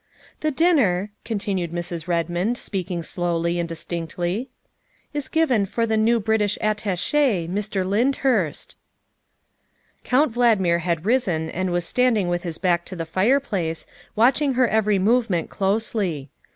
"The 0.39 0.49
dinner," 0.49 1.11
continued 1.23 1.71
Mrs. 1.71 2.07
Redmond, 2.07 2.57
speaking 2.57 3.03
slowly 3.03 3.59
and 3.59 3.69
distinctly," 3.69 4.49
is 5.13 5.27
given 5.27 5.67
for 5.67 5.85
the 5.85 5.95
new 5.95 6.19
British 6.19 6.57
Attache, 6.59 7.47
Mr. 7.47 7.87
Lyndhurst" 7.87 8.77
Count 10.03 10.33
Valdmir 10.33 10.79
had 10.79 11.05
risen 11.05 11.51
and 11.51 11.69
was 11.69 11.85
standing 11.85 12.29
with 12.29 12.41
his 12.41 12.57
back 12.57 12.83
to 12.85 12.95
the 12.95 13.05
fireplace, 13.05 13.85
watching 14.15 14.53
her 14.53 14.67
every 14.67 14.97
movement 14.97 15.51
closely. 15.51 16.31